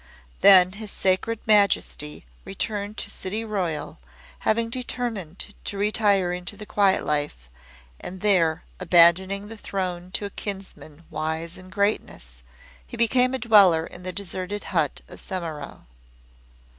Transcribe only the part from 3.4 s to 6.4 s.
Royal, having determined to retire